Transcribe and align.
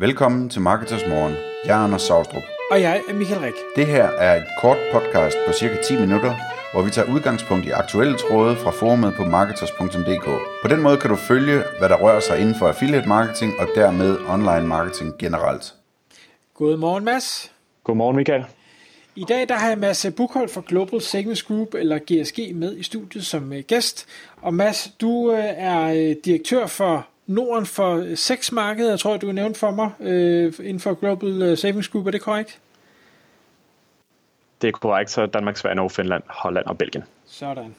Velkommen 0.00 0.48
til 0.48 0.60
Marketers 0.60 1.06
Morgen. 1.08 1.34
Jeg 1.64 1.80
er 1.80 1.84
Anders 1.84 2.02
Saustrup. 2.02 2.42
Og 2.70 2.80
jeg 2.80 3.02
er 3.08 3.14
Michael 3.14 3.40
Rik. 3.40 3.52
Det 3.76 3.86
her 3.86 4.04
er 4.04 4.36
et 4.36 4.46
kort 4.60 4.76
podcast 4.92 5.36
på 5.46 5.52
cirka 5.52 5.76
10 5.82 6.00
minutter, 6.00 6.34
hvor 6.72 6.82
vi 6.82 6.90
tager 6.90 7.12
udgangspunkt 7.14 7.66
i 7.66 7.70
aktuelle 7.70 8.16
tråde 8.18 8.56
fra 8.56 8.70
forumet 8.70 9.14
på 9.16 9.24
marketers.dk. 9.24 10.24
På 10.62 10.68
den 10.68 10.82
måde 10.82 10.96
kan 10.96 11.10
du 11.10 11.16
følge, 11.16 11.62
hvad 11.78 11.88
der 11.88 11.96
rører 11.96 12.20
sig 12.20 12.40
inden 12.40 12.54
for 12.54 12.68
affiliate 12.68 13.08
marketing 13.08 13.52
og 13.58 13.68
dermed 13.74 14.18
online 14.28 14.66
marketing 14.66 15.18
generelt. 15.18 15.74
Godmorgen, 16.54 17.04
Mads. 17.04 17.52
Godmorgen, 17.84 18.16
Michael. 18.16 18.44
I 19.16 19.24
dag 19.28 19.48
der 19.48 19.54
har 19.54 19.68
jeg 19.68 19.78
Mads 19.78 20.06
Buchholdt 20.16 20.52
fra 20.52 20.62
Global 20.66 21.00
Segments 21.00 21.42
Group, 21.42 21.74
eller 21.74 21.98
GSG, 21.98 22.54
med 22.54 22.76
i 22.76 22.82
studiet 22.82 23.26
som 23.26 23.52
øh, 23.52 23.62
gæst. 23.66 24.06
Og 24.42 24.54
Mads, 24.54 24.88
du 25.00 25.32
øh, 25.32 25.44
er 25.44 25.86
øh, 25.86 26.16
direktør 26.24 26.66
for 26.66 27.06
Norden 27.30 27.66
for 27.66 28.14
seks 28.14 28.52
markeder, 28.52 28.96
tror 28.96 29.10
jeg, 29.10 29.22
du 29.22 29.32
nævnte 29.32 29.60
for 29.60 29.70
mig, 29.70 29.90
inden 30.60 30.80
for 30.80 30.94
Global 30.94 31.56
Savings 31.56 31.88
Group. 31.88 32.06
Er 32.06 32.10
det 32.10 32.20
korrekt? 32.20 32.60
Det 34.62 34.68
er 34.68 34.72
korrekt, 34.72 35.10
så 35.10 35.26
Danmark, 35.26 35.56
Sverige, 35.56 35.76
Norge, 35.76 35.90
Finland, 35.90 36.22
Holland 36.28 36.66
og 36.66 36.78
Belgien. 36.78 37.04
Sådan. 37.26 37.74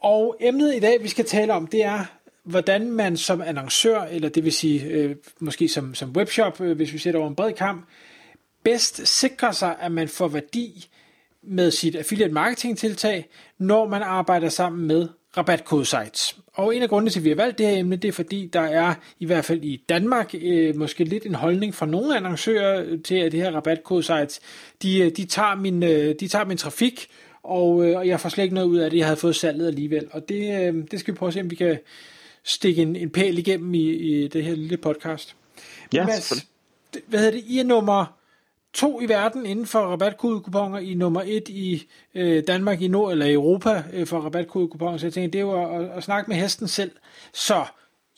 Og 0.00 0.36
emnet 0.40 0.74
i 0.76 0.80
dag, 0.80 1.02
vi 1.02 1.08
skal 1.08 1.24
tale 1.24 1.52
om, 1.52 1.66
det 1.66 1.84
er, 1.84 2.04
hvordan 2.42 2.90
man 2.90 3.16
som 3.16 3.42
annoncør, 3.42 4.00
eller 4.00 4.28
det 4.28 4.44
vil 4.44 4.52
sige 4.52 4.84
øh, 4.84 5.16
måske 5.40 5.68
som, 5.68 5.94
som 5.94 6.10
webshop, 6.10 6.60
øh, 6.60 6.76
hvis 6.76 6.92
vi 6.92 6.98
sætter 6.98 7.20
over 7.20 7.28
en 7.28 7.34
bred 7.34 7.52
kamp, 7.52 7.84
bedst 8.62 9.06
sikrer 9.06 9.52
sig, 9.52 9.76
at 9.80 9.92
man 9.92 10.08
får 10.08 10.28
værdi 10.28 10.88
med 11.42 11.70
sit 11.70 11.96
affiliate 11.96 12.32
marketing 12.32 12.78
tiltag, 12.78 13.28
når 13.58 13.88
man 13.88 14.02
arbejder 14.02 14.48
sammen 14.48 14.86
med 14.86 15.08
rabatkode 15.36 15.84
sites. 15.84 16.36
Og 16.52 16.76
en 16.76 16.82
af 16.82 16.88
grundene 16.88 17.10
til, 17.10 17.20
at 17.20 17.24
vi 17.24 17.28
har 17.28 17.36
valgt 17.36 17.58
det 17.58 17.66
her 17.66 17.78
emne, 17.78 17.96
det 17.96 18.08
er 18.08 18.12
fordi, 18.12 18.50
der 18.52 18.60
er 18.60 18.94
i 19.20 19.26
hvert 19.26 19.44
fald 19.44 19.64
i 19.64 19.84
Danmark 19.88 20.34
øh, 20.34 20.76
måske 20.76 21.04
lidt 21.04 21.26
en 21.26 21.34
holdning 21.34 21.74
fra 21.74 21.86
nogle 21.86 22.16
annoncører 22.16 22.96
til, 23.04 23.14
at 23.14 23.32
det 23.32 23.40
her 23.40 23.50
rabatkode 23.50 24.02
sites, 24.02 24.40
de, 24.82 24.98
øh, 24.98 25.10
de, 25.16 25.24
tager, 25.24 25.54
min, 25.54 25.82
øh, 25.82 26.14
de 26.20 26.28
tager 26.28 26.44
min 26.44 26.56
trafik, 26.56 27.08
og, 27.42 27.86
øh, 27.86 27.96
og 27.96 28.06
jeg 28.06 28.20
får 28.20 28.28
slet 28.28 28.44
ikke 28.44 28.54
noget 28.54 28.68
ud 28.68 28.78
af 28.78 28.90
det, 28.90 28.98
jeg 28.98 29.06
havde 29.06 29.16
fået 29.16 29.36
salget 29.36 29.66
alligevel. 29.66 30.06
Og 30.10 30.28
det, 30.28 30.60
øh, 30.60 30.84
det 30.90 31.00
skal 31.00 31.14
vi 31.14 31.18
prøve 31.18 31.28
at 31.28 31.34
se, 31.34 31.40
om 31.40 31.50
vi 31.50 31.56
kan 31.56 31.78
stikke 32.44 32.82
en, 32.82 32.96
en 32.96 33.10
pæl 33.10 33.38
igennem 33.38 33.74
i, 33.74 33.90
i 33.90 34.28
det 34.28 34.44
her 34.44 34.54
lille 34.54 34.76
podcast. 34.76 35.36
Ja, 35.92 36.06
Mads, 36.06 36.46
hvad 37.06 37.18
hedder 37.18 37.32
det? 37.32 37.44
I 37.46 37.58
er 37.58 37.64
nummer 37.64 38.23
to 38.74 39.00
i 39.00 39.08
verden 39.08 39.46
inden 39.46 39.66
for 39.66 39.78
rabatkodekuponer, 39.78 40.78
i 40.78 40.94
nummer 40.94 41.22
et 41.26 41.48
i 41.48 41.86
øh, 42.14 42.42
Danmark, 42.46 42.82
i 42.82 42.88
Nord 42.88 43.12
eller 43.12 43.32
Europa 43.32 43.84
øh, 43.92 44.06
for 44.06 44.20
rabatkodekuponer. 44.20 44.98
Så 44.98 45.06
jeg 45.06 45.12
tænkte, 45.12 45.38
det 45.38 45.46
var 45.46 45.66
at, 45.66 45.90
at 45.96 46.02
snakke 46.02 46.30
med 46.30 46.36
hesten 46.36 46.68
selv. 46.68 46.90
Så 47.32 47.64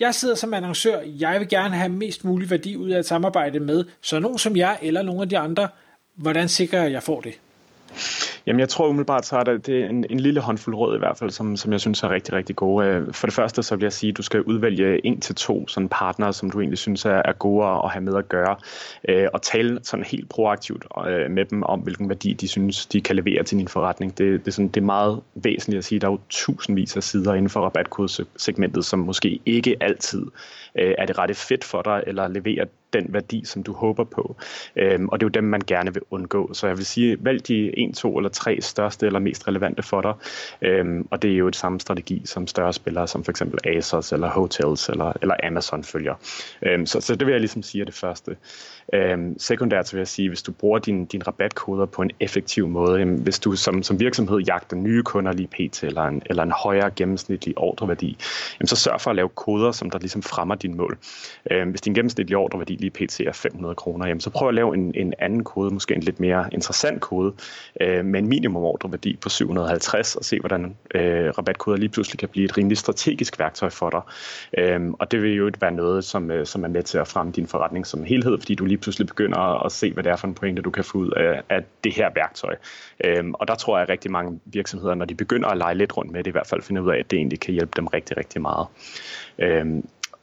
jeg 0.00 0.14
sidder 0.14 0.34
som 0.34 0.54
annoncør, 0.54 1.00
jeg 1.00 1.40
vil 1.40 1.48
gerne 1.48 1.76
have 1.76 1.88
mest 1.88 2.24
mulig 2.24 2.50
værdi 2.50 2.76
ud 2.76 2.90
af 2.90 2.98
at 2.98 3.06
samarbejde 3.06 3.60
med, 3.60 3.84
så 4.00 4.18
nogen 4.18 4.38
som 4.38 4.56
jeg 4.56 4.78
eller 4.82 5.02
nogle 5.02 5.22
af 5.22 5.28
de 5.28 5.38
andre, 5.38 5.68
hvordan 6.14 6.48
sikrer 6.48 6.78
jeg, 6.78 6.86
at 6.86 6.92
jeg 6.92 7.02
får 7.02 7.20
det? 7.20 7.34
Jamen, 8.46 8.60
jeg 8.60 8.68
tror 8.68 8.88
umiddelbart, 8.88 9.26
så 9.26 9.36
er 9.36 9.44
det, 9.44 9.66
det 9.66 9.82
er 9.82 9.88
en, 9.88 10.04
en 10.10 10.20
lille 10.20 10.40
håndfuld 10.40 10.76
råd 10.76 10.96
i 10.96 10.98
hvert 10.98 11.18
fald, 11.18 11.30
som, 11.30 11.56
som 11.56 11.72
jeg 11.72 11.80
synes 11.80 12.02
er 12.02 12.10
rigtig, 12.10 12.34
rigtig 12.34 12.56
gode. 12.56 12.86
Øh, 12.86 13.12
for 13.12 13.26
det 13.26 13.34
første, 13.34 13.62
så 13.62 13.76
vil 13.76 13.82
jeg 13.82 13.92
sige, 13.92 14.10
at 14.10 14.16
du 14.16 14.22
skal 14.22 14.42
udvælge 14.42 15.06
en 15.06 15.20
til 15.20 15.34
to 15.34 15.68
sådan 15.68 15.88
partnere, 15.88 16.32
som 16.32 16.50
du 16.50 16.60
egentlig 16.60 16.78
synes 16.78 17.04
er, 17.04 17.22
er 17.24 17.32
gode 17.32 17.66
at 17.66 17.90
have 17.90 18.02
med 18.02 18.16
at 18.16 18.28
gøre, 18.28 18.56
øh, 19.08 19.28
og 19.32 19.42
tale 19.42 19.80
sådan 19.82 20.04
helt 20.04 20.28
proaktivt 20.28 20.84
øh, 21.08 21.30
med 21.30 21.44
dem 21.44 21.62
om, 21.62 21.80
hvilken 21.80 22.08
værdi 22.08 22.32
de 22.32 22.48
synes, 22.48 22.86
de 22.86 23.00
kan 23.00 23.16
levere 23.16 23.42
til 23.42 23.58
din 23.58 23.68
forretning. 23.68 24.18
Det, 24.18 24.40
det, 24.40 24.48
er, 24.48 24.52
sådan, 24.52 24.68
det 24.68 24.80
er 24.80 24.84
meget 24.84 25.20
væsentligt 25.34 25.78
at 25.78 25.84
sige, 25.84 25.98
der 25.98 26.06
er 26.06 26.12
jo 26.12 26.20
tusindvis 26.30 26.96
af 26.96 27.02
sider 27.02 27.34
inden 27.34 27.50
for 27.50 27.60
rabatkodesegmentet, 27.60 28.84
som 28.84 28.98
måske 28.98 29.40
ikke 29.46 29.76
altid 29.80 30.26
øh, 30.78 30.94
er 30.98 31.06
det 31.06 31.18
rette 31.18 31.34
fedt 31.34 31.64
for 31.64 31.82
dig, 31.82 32.02
eller 32.06 32.28
leverer 32.28 32.64
den 32.92 33.06
værdi, 33.08 33.42
som 33.44 33.62
du 33.62 33.72
håber 33.72 34.04
på. 34.04 34.36
Øhm, 34.76 35.08
og 35.08 35.20
det 35.20 35.26
er 35.26 35.28
jo 35.28 35.40
dem, 35.40 35.44
man 35.44 35.60
gerne 35.66 35.94
vil 35.94 36.02
undgå. 36.10 36.54
Så 36.54 36.66
jeg 36.66 36.76
vil 36.76 36.86
sige, 36.86 37.16
vælg 37.20 37.48
de 37.48 37.78
en, 37.78 37.92
to 37.92 38.16
eller 38.16 38.30
tre 38.30 38.60
største 38.60 39.06
eller 39.06 39.18
mest 39.18 39.48
relevante 39.48 39.82
for 39.82 40.00
dig. 40.00 40.14
Øhm, 40.62 41.08
og 41.10 41.22
det 41.22 41.32
er 41.32 41.36
jo 41.36 41.48
et 41.48 41.56
samme 41.56 41.80
strategi, 41.80 42.22
som 42.24 42.46
større 42.46 42.72
spillere, 42.72 43.08
som 43.08 43.24
for 43.24 43.32
eksempel 43.32 43.58
Asos 43.64 44.12
eller 44.12 44.30
Hotels 44.30 44.88
eller, 44.88 45.12
eller 45.22 45.34
Amazon 45.44 45.84
følger. 45.84 46.14
Øhm, 46.62 46.86
så, 46.86 47.00
så 47.00 47.16
det 47.16 47.26
vil 47.26 47.32
jeg 47.32 47.40
ligesom 47.40 47.62
sige 47.62 47.80
er 47.80 47.84
det 47.84 47.94
første. 47.94 48.36
Øhm, 48.92 49.38
sekundært 49.38 49.88
så 49.88 49.92
vil 49.92 50.00
jeg 50.00 50.08
sige, 50.08 50.28
hvis 50.28 50.42
du 50.42 50.52
bruger 50.52 50.78
dine 50.78 51.06
din 51.06 51.26
rabatkoder 51.26 51.86
på 51.86 52.02
en 52.02 52.10
effektiv 52.20 52.68
måde, 52.68 52.98
jamen, 52.98 53.18
hvis 53.18 53.38
du 53.38 53.56
som, 53.56 53.82
som 53.82 54.00
virksomhed 54.00 54.38
jagter 54.38 54.76
nye 54.76 55.02
kunder 55.02 55.32
lige 55.32 55.48
pt. 55.48 55.84
eller 55.84 56.02
en, 56.02 56.22
eller 56.26 56.42
en 56.42 56.52
højere 56.52 56.90
gennemsnitlig 56.90 57.58
ordreværdi, 57.58 58.16
jamen, 58.60 58.68
så 58.68 58.76
sørg 58.76 59.00
for 59.00 59.10
at 59.10 59.16
lave 59.16 59.28
koder, 59.28 59.72
som 59.72 59.90
der 59.90 59.98
ligesom 59.98 60.22
fremmer 60.22 60.54
din 60.54 60.76
mål. 60.76 60.98
Øhm, 61.50 61.70
hvis 61.70 61.80
din 61.80 61.94
gennemsnitlige 61.94 62.36
ordreværdi 62.36 62.75
lige 62.80 62.90
pt. 62.90 63.20
er 63.20 63.32
500 63.32 63.74
kroner, 63.74 64.06
jamen, 64.06 64.20
så 64.20 64.30
prøv 64.30 64.48
at 64.48 64.54
lave 64.54 64.74
en, 64.74 64.92
en 64.94 65.14
anden 65.18 65.44
kode, 65.44 65.74
måske 65.74 65.94
en 65.94 66.02
lidt 66.02 66.20
mere 66.20 66.48
interessant 66.52 67.00
kode, 67.00 67.32
øh, 67.80 68.04
med 68.04 68.20
en 68.20 68.28
minimum 68.28 68.62
ordreværdi 68.62 69.16
på 69.20 69.28
750, 69.28 70.16
og 70.16 70.24
se 70.24 70.40
hvordan 70.40 70.76
øh, 70.94 71.28
rabatkoder 71.38 71.76
lige 71.76 71.88
pludselig 71.88 72.18
kan 72.18 72.28
blive 72.28 72.44
et 72.44 72.58
rimelig 72.58 72.78
strategisk 72.78 73.38
værktøj 73.38 73.70
for 73.70 73.90
dig. 73.90 74.00
Øh, 74.58 74.90
og 74.98 75.10
det 75.10 75.22
vil 75.22 75.34
jo 75.34 75.50
være 75.60 75.72
noget, 75.72 76.04
som, 76.04 76.30
øh, 76.30 76.46
som 76.46 76.64
er 76.64 76.68
med 76.68 76.82
til 76.82 76.98
at 76.98 77.08
fremme 77.08 77.32
din 77.32 77.46
forretning 77.46 77.86
som 77.86 78.04
helhed, 78.04 78.38
fordi 78.38 78.54
du 78.54 78.64
lige 78.64 78.78
pludselig 78.78 79.06
begynder 79.06 79.64
at 79.64 79.72
se, 79.72 79.92
hvad 79.92 80.04
det 80.04 80.12
er 80.12 80.16
for 80.16 80.26
en 80.26 80.34
pointe, 80.34 80.62
du 80.62 80.70
kan 80.70 80.84
få 80.84 80.98
ud 80.98 81.10
af, 81.10 81.42
af 81.48 81.64
det 81.84 81.94
her 81.94 82.10
værktøj. 82.14 82.56
Øh, 83.04 83.24
og 83.32 83.48
der 83.48 83.54
tror 83.54 83.76
jeg, 83.76 83.82
at 83.82 83.88
rigtig 83.88 84.10
mange 84.10 84.40
virksomheder, 84.44 84.94
når 84.94 85.04
de 85.04 85.14
begynder 85.14 85.48
at 85.48 85.58
lege 85.58 85.74
lidt 85.74 85.96
rundt 85.96 86.12
med 86.12 86.24
det, 86.24 86.30
i 86.30 86.32
hvert 86.32 86.46
fald 86.46 86.62
finder 86.62 86.82
ud 86.82 86.90
af, 86.90 86.98
at 86.98 87.10
det 87.10 87.16
egentlig 87.16 87.40
kan 87.40 87.54
hjælpe 87.54 87.72
dem 87.76 87.86
rigtig, 87.86 88.16
rigtig 88.16 88.40
meget. 88.40 88.66
Øh, 89.38 89.66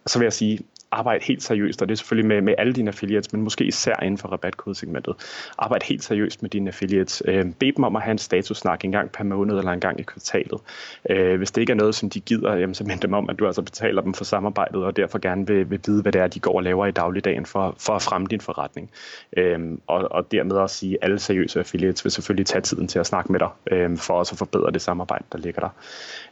så 0.07 0.19
vil 0.19 0.25
jeg 0.25 0.33
sige, 0.33 0.59
arbejde 0.93 1.25
helt 1.25 1.43
seriøst, 1.43 1.81
og 1.81 1.87
det 1.87 1.93
er 1.93 1.97
selvfølgelig 1.97 2.27
med, 2.27 2.41
med 2.41 2.55
alle 2.57 2.73
dine 2.73 2.87
affiliates, 2.87 3.33
men 3.33 3.41
måske 3.41 3.65
især 3.65 3.95
inden 4.03 4.17
for 4.17 4.27
rabatkodesegmentet. 4.27 5.15
Arbejde 5.57 5.85
helt 5.85 6.03
seriøst 6.03 6.41
med 6.41 6.49
dine 6.49 6.69
affiliates. 6.69 7.23
Øh, 7.25 7.45
bed 7.45 7.73
dem 7.73 7.83
om 7.83 7.95
at 7.95 8.01
have 8.01 8.11
en 8.11 8.17
statussnak 8.17 8.85
en 8.85 8.91
gang 8.91 9.11
per 9.11 9.23
måned 9.23 9.57
eller 9.57 9.71
en 9.71 9.79
gang 9.79 9.99
i 9.99 10.03
kvartalet. 10.03 10.61
Øh, 11.09 11.37
hvis 11.37 11.51
det 11.51 11.61
ikke 11.61 11.71
er 11.71 11.77
noget, 11.77 11.95
som 11.95 12.09
de 12.09 12.19
gider, 12.19 12.55
jamen, 12.55 12.73
så 12.73 12.83
mind 12.89 12.99
dem 12.99 13.13
om, 13.13 13.29
at 13.29 13.39
du 13.39 13.45
altså 13.45 13.61
betaler 13.61 14.01
dem 14.01 14.13
for 14.13 14.23
samarbejdet, 14.23 14.83
og 14.83 14.97
derfor 14.97 15.19
gerne 15.19 15.47
vil, 15.47 15.69
vil 15.69 15.79
vide, 15.85 16.01
hvad 16.01 16.11
det 16.11 16.21
er, 16.21 16.27
de 16.27 16.39
går 16.39 16.55
og 16.55 16.63
laver 16.63 16.85
i 16.85 16.91
dagligdagen 16.91 17.45
for, 17.45 17.75
for 17.79 17.93
at 17.95 18.01
fremme 18.01 18.27
din 18.27 18.41
forretning. 18.41 18.89
Øh, 19.37 19.59
og, 19.87 20.11
og 20.11 20.31
dermed 20.31 20.55
også 20.55 20.75
sige, 20.75 20.93
at 20.93 20.99
alle 21.01 21.19
seriøse 21.19 21.59
affiliates 21.59 22.05
vil 22.05 22.11
selvfølgelig 22.11 22.45
tage 22.45 22.61
tiden 22.61 22.87
til 22.87 22.99
at 22.99 23.05
snakke 23.05 23.31
med 23.31 23.39
dig, 23.39 23.49
øh, 23.71 23.97
for 23.97 24.13
også 24.13 24.33
at 24.33 24.37
forbedre 24.37 24.71
det 24.71 24.81
samarbejde, 24.81 25.25
der 25.31 25.37
ligger 25.37 25.61
der. 25.61 25.69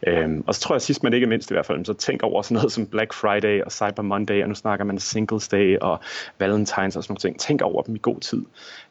Øh, 0.06 0.42
og 0.46 0.54
så 0.54 0.60
tror 0.60 0.74
jeg 0.74 0.82
sidst, 0.82 1.02
men 1.02 1.12
ikke 1.12 1.26
mindst 1.26 1.50
i 1.50 1.54
hvert 1.54 1.66
fald, 1.66 1.84
så 1.84 1.94
tænk 1.94 2.22
over 2.22 2.42
sådan 2.42 2.54
noget 2.54 2.72
som 2.72 2.86
Black 2.86 3.12
Friday 3.12 3.62
og 3.62 3.72
Cyber 3.72 4.02
Monday 4.02 4.42
og 4.42 4.48
nu 4.52 4.56
snakker 4.56 4.84
man 4.84 4.98
Singles 4.98 5.48
Day 5.48 5.78
og 5.80 6.00
Valentines 6.38 6.96
og 6.96 7.04
sådan 7.04 7.12
nogle 7.12 7.18
ting. 7.18 7.40
Tænk 7.40 7.62
over 7.62 7.82
dem 7.82 7.94
i 7.94 7.98
god 8.02 8.20
tid. 8.20 8.42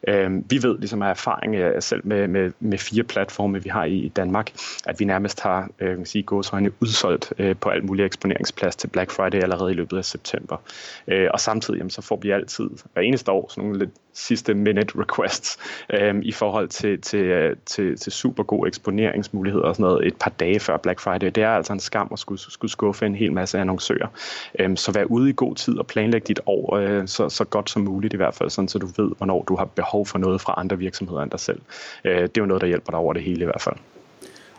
Øh, 0.08 0.50
vi 0.50 0.62
ved 0.62 0.78
ligesom 0.78 1.02
af 1.02 1.10
erfaring 1.10 1.54
øh, 1.54 1.82
selv 1.82 2.06
med, 2.06 2.28
med, 2.28 2.52
med 2.60 2.78
fire 2.78 3.02
platforme, 3.02 3.62
vi 3.62 3.68
har 3.68 3.84
i 3.84 4.12
Danmark, 4.16 4.52
at 4.86 5.00
vi 5.00 5.04
nærmest 5.04 5.40
har 5.40 5.68
øh, 5.78 5.96
kan 5.96 6.06
sige, 6.06 6.22
gåsøjne 6.22 6.70
udsolgt 6.80 7.32
øh, 7.38 7.56
på 7.60 7.68
alt 7.68 7.84
muligt 7.84 8.06
eksponeringsplads 8.06 8.76
til 8.76 8.88
Black 8.88 9.10
Friday 9.10 9.42
allerede 9.42 9.70
i 9.70 9.74
løbet 9.74 9.98
af 9.98 10.04
september. 10.04 10.56
Øh, 11.08 11.28
og 11.32 11.40
samtidig 11.40 11.78
jamen, 11.78 11.90
så 11.90 12.02
får 12.02 12.18
vi 12.22 12.30
altid 12.30 12.70
hver 12.92 13.02
eneste 13.02 13.32
år 13.32 13.46
sådan 13.48 13.64
nogle 13.64 13.78
lidt 13.78 13.90
sidste 14.14 14.54
minute 14.54 14.98
requests 14.98 15.58
øh, 15.90 16.14
i 16.22 16.32
forhold 16.32 16.68
til, 16.68 17.00
til, 17.00 17.24
øh, 17.24 17.56
til, 17.66 17.96
til 17.96 18.12
super 18.12 18.42
gode 18.42 18.68
eksponeringsmuligheder 18.68 19.64
og 19.64 19.74
sådan 19.74 19.84
noget 19.84 20.06
et 20.06 20.16
par 20.16 20.30
dage 20.30 20.60
før 20.60 20.76
Black 20.76 21.00
Friday. 21.00 21.26
Det 21.26 21.42
er 21.42 21.50
altså 21.50 21.72
en 21.72 21.80
skam 21.80 22.08
at 22.12 22.18
skulle, 22.18 22.40
skulle 22.40 22.70
skuffe 22.70 23.06
en 23.06 23.14
hel 23.14 23.32
masse 23.32 23.58
annoncører. 23.58 24.08
Øh, 24.58 24.76
så 24.76 24.92
vær 24.92 25.04
ude 25.04 25.30
i 25.30 25.32
god 25.36 25.54
tid 25.54 25.78
og 25.78 25.86
planlæg 25.86 26.28
dit 26.28 26.40
år 26.46 26.76
øh, 26.76 27.08
så, 27.08 27.28
så 27.28 27.44
godt 27.44 27.70
som 27.70 27.82
muligt 27.82 28.14
i 28.14 28.16
hvert 28.16 28.34
fald, 28.34 28.50
sådan, 28.50 28.68
så 28.68 28.78
du 28.78 28.86
ved, 28.86 29.10
hvornår 29.16 29.44
du 29.48 29.56
har 29.56 29.64
behov 29.64 30.06
for 30.06 30.18
noget 30.18 30.40
fra 30.40 30.54
andre 30.56 30.78
virksomheder 30.78 31.22
end 31.22 31.30
dig 31.30 31.40
selv. 31.40 31.60
Øh, 32.04 32.22
det 32.22 32.38
er 32.38 32.42
jo 32.42 32.46
noget, 32.46 32.60
der 32.60 32.66
hjælper 32.66 32.90
dig 32.90 32.98
over 32.98 33.12
det 33.12 33.22
hele 33.22 33.40
i 33.40 33.44
hvert 33.44 33.62
fald. 33.62 33.76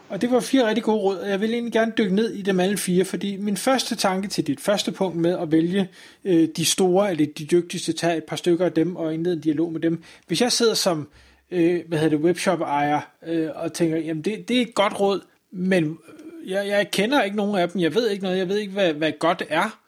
Og 0.09 0.21
det 0.21 0.31
var 0.31 0.39
fire 0.39 0.67
rigtig 0.67 0.83
gode 0.83 0.97
råd, 0.97 1.17
og 1.17 1.29
jeg 1.29 1.41
vil 1.41 1.53
egentlig 1.53 1.73
gerne 1.73 1.93
dykke 1.97 2.15
ned 2.15 2.33
i 2.33 2.41
dem 2.41 2.59
alle 2.59 2.77
fire, 2.77 3.05
fordi 3.05 3.37
min 3.37 3.57
første 3.57 3.95
tanke 3.95 4.27
til 4.27 4.47
dit 4.47 4.59
første 4.59 4.91
punkt 4.91 5.17
med 5.17 5.39
at 5.39 5.51
vælge 5.51 5.89
øh, 6.25 6.47
de 6.57 6.65
store 6.65 7.11
eller 7.11 7.25
de 7.37 7.45
dygtigste, 7.45 7.93
tage 7.93 8.17
et 8.17 8.23
par 8.23 8.35
stykker 8.35 8.65
af 8.65 8.71
dem 8.71 8.95
og 8.95 9.13
indlede 9.13 9.35
en 9.35 9.41
dialog 9.41 9.71
med 9.71 9.81
dem. 9.81 10.03
Hvis 10.27 10.41
jeg 10.41 10.51
sidder 10.51 10.73
som 10.73 11.07
øh, 11.51 11.79
hvad 11.87 11.99
hedder 11.99 12.17
det, 12.17 12.25
webshop-ejer 12.25 13.01
øh, 13.27 13.49
og 13.55 13.73
tænker, 13.73 13.97
jamen 13.97 14.23
det, 14.23 14.47
det 14.47 14.57
er 14.57 14.61
et 14.61 14.75
godt 14.75 14.99
råd, 14.99 15.21
men 15.51 15.83
øh, 15.83 16.51
jeg, 16.51 16.67
jeg 16.67 16.91
kender 16.91 17.23
ikke 17.23 17.37
nogen 17.37 17.55
af 17.55 17.69
dem, 17.69 17.81
jeg 17.81 17.95
ved 17.95 18.09
ikke 18.09 18.23
noget, 18.23 18.37
jeg 18.37 18.49
ved 18.49 18.57
ikke, 18.57 18.73
hvad, 18.73 18.93
hvad 18.93 19.11
godt 19.19 19.43
er. 19.49 19.79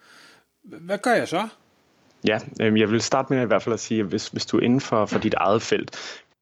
Hvad 0.64 0.98
gør 0.98 1.14
jeg 1.14 1.28
så? 1.28 1.48
Ja, 2.28 2.40
øh, 2.62 2.80
jeg 2.80 2.92
vil 2.92 3.02
starte 3.02 3.34
med 3.34 3.44
i 3.44 3.46
hvert 3.46 3.64
fald 3.64 3.74
at 3.74 3.80
sige, 3.80 4.00
at 4.00 4.06
hvis, 4.06 4.28
hvis 4.28 4.46
du 4.46 4.58
er 4.58 4.62
inden 4.62 4.82
for, 4.82 5.06
for 5.06 5.20
dit 5.20 5.34
eget 5.34 5.62
felt 5.62 5.98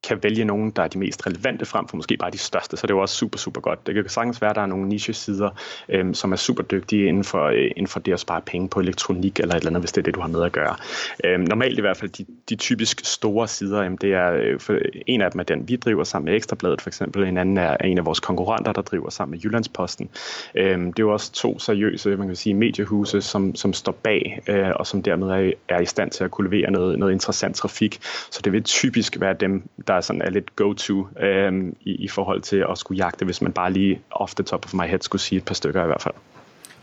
kan 0.07 0.23
vælge 0.23 0.45
nogen, 0.45 0.71
der 0.71 0.83
er 0.83 0.87
de 0.87 0.99
mest 0.99 1.27
relevante 1.27 1.65
frem 1.65 1.87
for 1.87 1.95
måske 1.95 2.17
bare 2.17 2.31
de 2.31 2.37
største, 2.37 2.77
så 2.77 2.87
det 2.87 2.91
er 2.91 2.95
jo 2.95 3.01
også 3.01 3.15
super, 3.15 3.37
super 3.37 3.61
godt. 3.61 3.87
Det 3.87 3.95
kan 3.95 4.09
sagtens 4.09 4.41
være, 4.41 4.49
at 4.49 4.55
der 4.55 4.61
er 4.61 4.65
nogle 4.65 4.87
niche-sider, 4.87 5.49
øhm, 5.89 6.13
som 6.13 6.31
er 6.31 6.35
super 6.35 6.63
dygtige 6.63 7.07
inden 7.07 7.23
for, 7.23 7.43
øh, 7.43 7.71
inden 7.75 7.87
for 7.87 7.99
det 7.99 8.13
at 8.13 8.19
spare 8.19 8.41
penge 8.41 8.69
på 8.69 8.79
elektronik 8.79 9.39
eller 9.39 9.55
et 9.55 9.59
eller 9.59 9.69
andet, 9.69 9.81
hvis 9.81 9.91
det 9.91 10.01
er 10.01 10.05
det, 10.05 10.15
du 10.15 10.21
har 10.21 10.27
med 10.27 10.43
at 10.43 10.51
gøre. 10.51 10.75
Øhm, 11.23 11.43
normalt 11.43 11.77
i 11.77 11.81
hvert 11.81 11.97
fald 11.97 12.09
de 12.09 12.25
de 12.49 12.55
typisk 12.55 13.05
store 13.05 13.47
sider, 13.47 13.83
jamen 13.83 13.97
det 14.01 14.13
er 14.13 14.31
øh, 14.33 14.59
for 14.59 14.77
en 15.07 15.21
af 15.21 15.31
dem 15.31 15.39
er 15.39 15.43
den, 15.43 15.69
vi 15.69 15.75
driver 15.75 16.03
sammen 16.03 16.25
med 16.25 16.35
Ekstrabladet 16.35 16.81
for 16.81 16.89
eksempel, 16.89 17.23
en 17.23 17.37
anden 17.37 17.57
er 17.57 17.77
en 17.77 17.97
af 17.97 18.05
vores 18.05 18.19
konkurrenter, 18.19 18.71
der 18.71 18.81
driver 18.81 19.09
sammen 19.09 19.31
med 19.31 19.39
Jyllandsposten. 19.39 20.09
Øhm, 20.55 20.93
det 20.93 20.99
er 20.99 21.03
jo 21.03 21.13
også 21.13 21.31
to 21.31 21.59
seriøse, 21.59 22.17
man 22.17 22.27
kan 22.27 22.35
sige, 22.35 22.53
mediehuse, 22.53 23.21
som, 23.21 23.55
som 23.55 23.73
står 23.73 23.91
bag, 23.91 24.41
øh, 24.47 24.69
og 24.75 24.87
som 24.87 25.03
dermed 25.03 25.27
er, 25.27 25.51
er 25.69 25.79
i 25.79 25.85
stand 25.85 26.11
til 26.11 26.23
at 26.23 26.31
kunne 26.31 26.49
levere 26.49 26.71
noget, 26.71 26.99
noget 26.99 27.13
interessant 27.13 27.55
trafik. 27.55 27.99
Så 28.03 28.41
det 28.43 28.53
vil 28.53 28.63
typisk 28.63 29.19
være 29.19 29.33
dem, 29.33 29.63
der 29.95 30.01
sådan 30.01 30.21
er 30.21 30.29
lidt 30.29 30.55
go-to 30.55 31.07
øh, 31.19 31.73
i, 31.81 31.91
i 31.91 32.07
forhold 32.07 32.41
til 32.41 32.65
at 32.71 32.77
skulle 32.77 32.97
jagte, 32.97 33.25
hvis 33.25 33.41
man 33.41 33.51
bare 33.51 33.73
lige 33.73 34.01
off 34.11 34.35
the 34.35 34.43
top 34.43 34.65
of 34.65 34.73
my 34.73 34.87
head 34.87 34.99
skulle 35.01 35.21
sige 35.21 35.37
et 35.37 35.45
par 35.45 35.53
stykker 35.53 35.83
i 35.83 35.87
hvert 35.87 36.01
fald. 36.01 36.15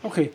Okay. 0.03 0.27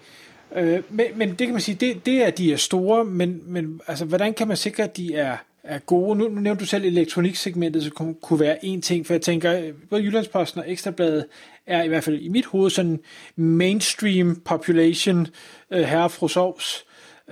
Øh, 0.56 0.82
men, 0.90 1.06
men 1.14 1.28
det 1.28 1.38
kan 1.38 1.50
man 1.50 1.60
sige, 1.60 1.74
det, 1.74 2.06
det 2.06 2.26
er, 2.26 2.30
de 2.30 2.52
er 2.52 2.56
store, 2.56 3.04
men, 3.04 3.42
men 3.46 3.80
altså, 3.86 4.04
hvordan 4.04 4.34
kan 4.34 4.48
man 4.48 4.56
sikre, 4.56 4.82
at 4.82 4.96
de 4.96 5.14
er, 5.14 5.36
er 5.62 5.78
gode? 5.78 6.18
Nu, 6.18 6.28
nu 6.28 6.40
nævnte 6.40 6.60
du 6.60 6.66
selv 6.66 6.84
elektroniksegmentet, 6.84 7.82
så 7.82 7.90
kunne, 7.90 8.14
kunne 8.14 8.40
være 8.40 8.64
en 8.64 8.82
ting, 8.82 9.06
for 9.06 9.14
jeg 9.14 9.22
tænker, 9.22 9.72
både 9.90 10.02
Jyllandsposten 10.02 10.60
og 10.60 10.70
Ekstrabladet 10.70 11.26
er 11.66 11.82
i 11.82 11.88
hvert 11.88 12.04
fald 12.04 12.20
i 12.20 12.28
mit 12.28 12.46
hoved 12.46 12.70
sådan 12.70 13.00
mainstream 13.36 14.36
population 14.44 15.26
øh, 15.70 15.82
herre 15.82 16.10
fru 16.10 16.28
sovs. 16.28 16.84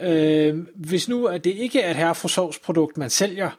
Øh, 0.03 0.59
hvis 0.75 1.09
nu 1.09 1.27
at 1.27 1.45
det 1.45 1.51
ikke 1.51 1.81
er 1.81 1.91
et 1.91 1.97
herre 1.97 2.15
fru 2.15 2.29
sovs 2.29 2.59
produkt, 2.59 2.99
man 2.99 3.11
sælger, 3.11 3.51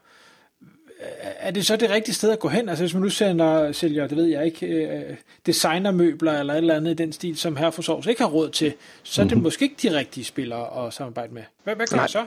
er 1.21 1.51
det 1.51 1.65
så 1.65 1.75
det 1.75 1.89
rigtige 1.89 2.15
sted 2.15 2.31
at 2.31 2.39
gå 2.39 2.47
hen? 2.47 2.69
Altså 2.69 2.83
hvis 2.83 2.93
man 2.93 3.03
nu 3.03 3.09
sender, 3.09 3.71
sælger, 3.71 4.07
det 4.07 4.17
ved 4.17 4.25
jeg 4.25 4.45
ikke, 4.45 4.67
øh, 4.67 5.15
designermøbler 5.45 6.39
eller 6.39 6.53
et 6.53 6.57
eller 6.57 6.75
andet 6.75 6.91
i 6.91 6.93
den 6.93 7.11
stil, 7.11 7.37
som 7.37 7.55
her 7.55 7.69
for 7.69 7.81
Sovs 7.81 8.07
ikke 8.07 8.21
har 8.21 8.29
råd 8.29 8.49
til, 8.49 8.73
så 9.03 9.21
er 9.21 9.23
det 9.23 9.31
mm-hmm. 9.31 9.43
måske 9.43 9.65
ikke 9.65 9.89
de 9.89 9.97
rigtige 9.97 10.23
spillere 10.23 10.87
at 10.87 10.93
samarbejde 10.93 11.33
med. 11.33 11.43
Hvad, 11.63 11.75
hvad 11.75 11.87
gør 11.87 11.97
Nej. 11.97 12.07
så? 12.07 12.25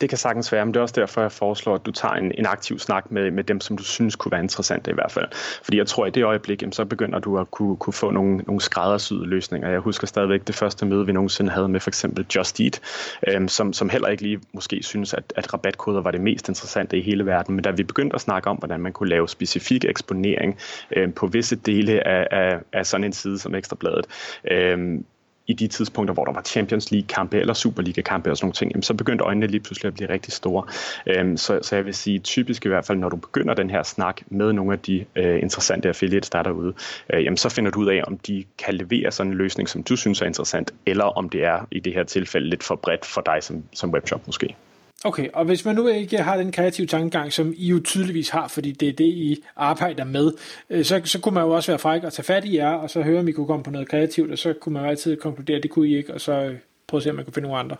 Det 0.00 0.08
kan 0.08 0.18
sagtens 0.18 0.52
være, 0.52 0.66
men 0.66 0.74
det 0.74 0.78
er 0.78 0.82
også 0.82 1.00
derfor, 1.00 1.20
jeg 1.20 1.32
foreslår, 1.32 1.74
at 1.74 1.86
du 1.86 1.90
tager 1.90 2.14
en, 2.14 2.32
en 2.38 2.46
aktiv 2.46 2.78
snak 2.78 3.10
med, 3.10 3.30
med 3.30 3.44
dem, 3.44 3.60
som 3.60 3.76
du 3.76 3.82
synes 3.82 4.16
kunne 4.16 4.32
være 4.32 4.42
interessante 4.42 4.90
i 4.90 4.94
hvert 4.94 5.12
fald. 5.12 5.26
Fordi 5.62 5.78
jeg 5.78 5.86
tror, 5.86 6.04
at 6.04 6.08
i 6.08 6.20
det 6.20 6.24
øjeblik, 6.24 6.62
jamen, 6.62 6.72
så 6.72 6.84
begynder 6.84 7.18
du 7.18 7.38
at 7.38 7.50
kunne, 7.50 7.76
kunne 7.76 7.92
få 7.92 8.10
nogle, 8.10 8.36
nogle 8.36 8.60
skræddersyede 8.60 9.26
løsninger. 9.26 9.70
Jeg 9.70 9.80
husker 9.80 10.06
stadigvæk 10.06 10.46
det 10.46 10.54
første 10.54 10.86
møde, 10.86 11.06
vi 11.06 11.12
nogensinde 11.12 11.50
havde 11.50 11.68
med 11.68 11.80
for 11.80 11.90
eksempel 11.90 12.26
Just 12.36 12.60
Eat, 12.60 12.80
øhm, 13.28 13.48
som, 13.48 13.72
som 13.72 13.88
heller 13.88 14.08
ikke 14.08 14.22
lige 14.22 14.40
måske 14.52 14.82
synes, 14.82 15.14
at, 15.14 15.32
at 15.36 15.54
rabatkoder 15.54 16.00
var 16.00 16.10
det 16.10 16.20
mest 16.20 16.48
interessante 16.48 16.98
i 16.98 17.02
hele 17.02 17.26
verden. 17.26 17.54
Men 17.54 17.64
da 17.64 17.70
vi 17.70 17.82
begyndte 17.82 18.14
at 18.14 18.20
snakke 18.20 18.50
om, 18.50 18.56
hvordan 18.56 18.80
man 18.80 18.92
kunne 18.92 19.08
lave 19.08 19.28
specifik 19.28 19.84
eksponering 19.84 20.58
øhm, 20.96 21.12
på 21.12 21.26
visse 21.26 21.56
dele 21.56 22.06
af, 22.06 22.26
af, 22.30 22.58
af 22.72 22.86
sådan 22.86 23.04
en 23.04 23.12
side 23.12 23.38
som 23.38 23.54
Ekstrabladet, 23.54 24.06
øhm, 24.50 25.04
i 25.48 25.52
de 25.52 25.68
tidspunkter, 25.68 26.14
hvor 26.14 26.24
der 26.24 26.32
var 26.32 26.42
Champions 26.42 26.90
League-kampe 26.90 27.38
eller 27.38 27.54
Superliga-kampe 27.54 28.30
og 28.30 28.36
sådan 28.36 28.44
nogle 28.46 28.52
ting, 28.52 28.70
jamen, 28.72 28.82
så 28.82 28.94
begyndte 28.94 29.24
øjnene 29.24 29.46
lige 29.46 29.60
pludselig 29.60 29.88
at 29.88 29.94
blive 29.94 30.08
rigtig 30.08 30.32
store. 30.32 30.64
Øhm, 31.06 31.36
så, 31.36 31.58
så 31.62 31.76
jeg 31.76 31.84
vil 31.86 31.94
sige, 31.94 32.18
typisk 32.18 32.64
i 32.64 32.68
hvert 32.68 32.86
fald, 32.86 32.98
når 32.98 33.08
du 33.08 33.16
begynder 33.16 33.54
den 33.54 33.70
her 33.70 33.82
snak 33.82 34.20
med 34.26 34.52
nogle 34.52 34.72
af 34.72 34.78
de 34.78 35.04
øh, 35.16 35.42
interessante 35.42 35.88
affiliates, 35.88 36.30
der 36.30 36.38
er 36.38 36.42
derude, 36.42 36.74
øh, 37.12 37.24
jamen, 37.24 37.36
så 37.36 37.48
finder 37.48 37.70
du 37.70 37.80
ud 37.80 37.86
af, 37.86 38.02
om 38.06 38.18
de 38.18 38.44
kan 38.58 38.74
levere 38.74 39.12
sådan 39.12 39.32
en 39.32 39.38
løsning, 39.38 39.68
som 39.68 39.82
du 39.82 39.96
synes 39.96 40.22
er 40.22 40.26
interessant, 40.26 40.74
eller 40.86 41.04
om 41.04 41.28
det 41.28 41.44
er 41.44 41.66
i 41.70 41.80
det 41.80 41.94
her 41.94 42.04
tilfælde 42.04 42.48
lidt 42.48 42.64
for 42.64 42.76
bredt 42.76 43.06
for 43.06 43.20
dig 43.20 43.38
som, 43.42 43.64
som 43.72 43.90
webshop 43.90 44.26
måske. 44.26 44.56
Okay, 45.04 45.28
og 45.34 45.44
hvis 45.44 45.64
man 45.64 45.74
nu 45.74 45.86
ikke 45.86 46.18
har 46.18 46.36
den 46.36 46.52
kreative 46.52 46.86
tankegang, 46.86 47.32
som 47.32 47.54
I 47.56 47.68
jo 47.68 47.80
tydeligvis 47.84 48.28
har, 48.28 48.48
fordi 48.48 48.72
det 48.72 48.88
er 48.88 48.92
det, 48.92 49.04
I 49.04 49.44
arbejder 49.56 50.04
med, 50.04 50.32
øh, 50.70 50.84
så, 50.84 51.00
så 51.04 51.20
kunne 51.20 51.34
man 51.34 51.44
jo 51.44 51.50
også 51.50 51.70
være 51.72 51.78
fræk 51.78 52.04
og 52.04 52.12
tage 52.12 52.24
fat 52.24 52.44
i 52.44 52.56
jer, 52.56 52.70
og 52.70 52.90
så 52.90 53.02
høre, 53.02 53.20
om 53.20 53.28
I 53.28 53.32
kunne 53.32 53.46
komme 53.46 53.64
på 53.64 53.70
noget 53.70 53.88
kreativt, 53.88 54.32
og 54.32 54.38
så 54.38 54.52
kunne 54.52 54.72
man 54.72 54.82
jo 54.82 54.88
altid 54.88 55.16
konkludere, 55.16 55.56
at 55.56 55.62
det 55.62 55.70
kunne 55.70 55.88
I 55.88 55.96
ikke, 55.96 56.14
og 56.14 56.20
så 56.20 56.32
øh, 56.32 56.56
prøve 56.86 56.98
at 56.98 57.02
se, 57.02 57.10
om 57.10 57.16
man 57.16 57.24
kunne 57.24 57.34
finde 57.34 57.48
nogle 57.48 57.60
andre. 57.60 57.76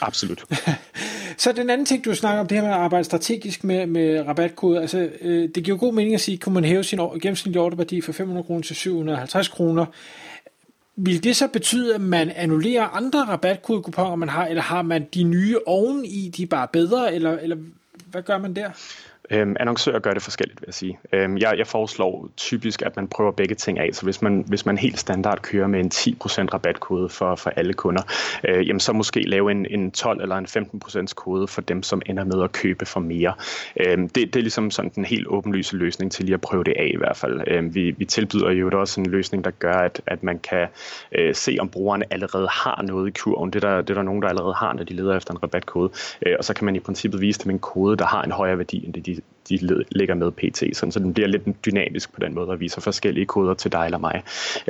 Absolut. 0.00 0.44
så 1.36 1.52
den 1.52 1.70
anden 1.70 1.86
ting, 1.86 2.04
du 2.04 2.14
snakker 2.14 2.40
om, 2.40 2.46
det 2.46 2.56
her 2.56 2.64
med 2.64 2.72
at 2.72 2.78
arbejde 2.78 3.04
strategisk 3.04 3.64
med, 3.64 3.86
med 3.86 4.26
rabatkode, 4.26 4.80
altså 4.80 5.10
øh, 5.20 5.48
det 5.54 5.64
giver 5.64 5.76
jo 5.76 5.80
god 5.80 5.94
mening 5.94 6.14
at 6.14 6.20
sige, 6.20 6.38
kunne 6.38 6.54
man 6.54 6.64
hæve 6.64 6.84
sin 6.84 6.98
gennemsnitlige 6.98 7.62
ordreværdi 7.62 8.00
fra 8.00 8.12
500 8.12 8.46
kroner 8.46 8.62
til 8.62 8.76
750 8.76 9.48
kroner, 9.48 9.86
vil 10.96 11.24
det 11.24 11.36
så 11.36 11.48
betyde, 11.48 11.94
at 11.94 12.00
man 12.00 12.30
annullerer 12.30 12.88
andre 12.88 13.24
rabatkodekuponer, 13.24 14.16
man 14.16 14.28
har, 14.28 14.46
eller 14.46 14.62
har 14.62 14.82
man 14.82 15.06
de 15.14 15.22
nye 15.22 15.58
oveni, 15.66 16.32
de 16.36 16.42
er 16.42 16.46
bare 16.46 16.68
bedre, 16.72 17.14
eller, 17.14 17.38
eller 17.38 17.56
hvad 18.06 18.22
gør 18.22 18.38
man 18.38 18.56
der? 18.56 18.70
Øhm, 19.30 19.56
annoncører 19.60 19.98
gør 19.98 20.14
det 20.14 20.22
forskelligt, 20.22 20.60
vil 20.60 20.66
jeg 20.66 20.74
sige. 20.74 20.98
Øhm, 21.12 21.38
jeg, 21.38 21.54
jeg 21.58 21.66
foreslår 21.66 22.28
typisk, 22.36 22.82
at 22.82 22.96
man 22.96 23.08
prøver 23.08 23.30
begge 23.30 23.54
ting 23.54 23.78
af. 23.78 23.90
Så 23.92 24.02
hvis 24.02 24.22
man, 24.22 24.44
hvis 24.46 24.66
man 24.66 24.78
helt 24.78 24.98
standard 24.98 25.42
kører 25.42 25.66
med 25.66 25.80
en 25.80 25.90
10% 25.94 26.54
rabatkode 26.54 27.08
for, 27.08 27.34
for 27.34 27.50
alle 27.50 27.72
kunder, 27.72 28.02
øh, 28.48 28.68
jamen 28.68 28.80
så 28.80 28.92
måske 28.92 29.20
lave 29.20 29.50
en, 29.50 29.66
en 29.70 29.90
12 29.90 30.22
eller 30.22 30.36
en 30.36 30.46
15% 30.46 31.14
kode 31.14 31.48
for 31.48 31.60
dem, 31.60 31.82
som 31.82 32.02
ender 32.06 32.24
med 32.24 32.42
at 32.42 32.52
købe 32.52 32.86
for 32.86 33.00
mere. 33.00 33.32
Øhm, 33.80 34.08
det, 34.08 34.34
det 34.34 34.36
er 34.36 34.42
ligesom 34.42 34.70
sådan 34.70 34.90
den 34.94 35.04
helt 35.04 35.26
åbenlyse 35.26 35.76
løsning 35.76 36.12
til 36.12 36.24
lige 36.24 36.34
at 36.34 36.40
prøve 36.40 36.64
det 36.64 36.74
af 36.78 36.90
i 36.94 36.96
hvert 36.96 37.16
fald. 37.16 37.40
Øhm, 37.46 37.74
vi, 37.74 37.90
vi 37.90 38.04
tilbyder 38.04 38.50
jo 38.50 38.80
også 38.80 39.00
en 39.00 39.06
løsning, 39.06 39.44
der 39.44 39.50
gør, 39.50 39.74
at, 39.74 40.00
at 40.06 40.22
man 40.22 40.38
kan 40.38 40.68
øh, 41.12 41.34
se, 41.34 41.56
om 41.60 41.68
brugerne 41.68 42.04
allerede 42.10 42.48
har 42.48 42.82
noget 42.82 43.08
i 43.08 43.10
kurven. 43.10 43.50
Det 43.50 43.64
er, 43.64 43.68
der, 43.68 43.80
det 43.80 43.90
er 43.90 43.94
der 43.94 44.02
nogen, 44.02 44.22
der 44.22 44.28
allerede 44.28 44.54
har, 44.54 44.72
når 44.72 44.84
de 44.84 44.94
leder 44.94 45.16
efter 45.16 45.34
en 45.34 45.42
rabatkode. 45.42 45.92
Øh, 46.26 46.34
og 46.38 46.44
så 46.44 46.54
kan 46.54 46.64
man 46.64 46.76
i 46.76 46.80
princippet 46.80 47.20
vise 47.20 47.44
dem 47.44 47.50
en 47.50 47.58
kode, 47.58 47.96
der 47.96 48.06
har 48.06 48.22
en 48.22 48.32
højere 48.32 48.58
værdi, 48.58 48.84
end 48.86 48.94
det 48.94 49.06
de 49.06 49.19
de 49.48 49.84
ligger 49.90 50.14
med 50.14 50.32
PT, 50.32 50.76
sådan, 50.76 50.92
så 50.92 50.98
den 50.98 51.14
bliver 51.14 51.28
lidt 51.28 51.64
dynamisk 51.66 52.12
på 52.12 52.20
den 52.20 52.34
måde, 52.34 52.48
og 52.48 52.60
viser 52.60 52.80
forskellige 52.80 53.26
koder 53.26 53.54
til 53.54 53.72
dig 53.72 53.84
eller 53.84 53.98
mig. 53.98 54.22